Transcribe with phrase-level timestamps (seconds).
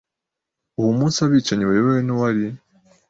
[0.79, 2.45] uwo munsi Abicanyi bayobowe n uwari